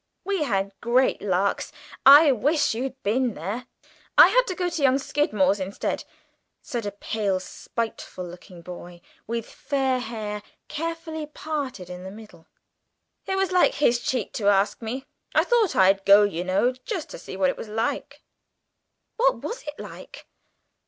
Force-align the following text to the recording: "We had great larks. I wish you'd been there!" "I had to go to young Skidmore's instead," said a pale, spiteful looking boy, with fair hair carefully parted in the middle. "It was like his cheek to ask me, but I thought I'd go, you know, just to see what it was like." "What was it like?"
"We 0.23 0.45
had 0.45 0.73
great 0.81 1.21
larks. 1.21 1.71
I 2.07 2.31
wish 2.31 2.73
you'd 2.73 2.95
been 3.03 3.35
there!" 3.35 3.67
"I 4.17 4.29
had 4.29 4.47
to 4.47 4.55
go 4.55 4.67
to 4.67 4.81
young 4.81 4.97
Skidmore's 4.97 5.59
instead," 5.59 6.05
said 6.63 6.87
a 6.87 6.91
pale, 6.91 7.39
spiteful 7.39 8.25
looking 8.25 8.63
boy, 8.63 9.01
with 9.27 9.45
fair 9.45 9.99
hair 9.99 10.41
carefully 10.67 11.27
parted 11.27 11.87
in 11.87 12.03
the 12.03 12.09
middle. 12.09 12.47
"It 13.27 13.35
was 13.35 13.51
like 13.51 13.75
his 13.75 13.99
cheek 13.99 14.33
to 14.33 14.49
ask 14.49 14.81
me, 14.81 15.05
but 15.33 15.41
I 15.41 15.43
thought 15.43 15.75
I'd 15.75 16.03
go, 16.03 16.23
you 16.23 16.45
know, 16.45 16.71
just 16.83 17.09
to 17.11 17.19
see 17.19 17.37
what 17.37 17.51
it 17.51 17.55
was 17.55 17.67
like." 17.67 18.23
"What 19.17 19.35
was 19.43 19.61
it 19.67 19.77
like?" 19.79 20.25